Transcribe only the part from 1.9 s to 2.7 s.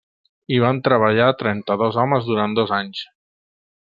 homes durant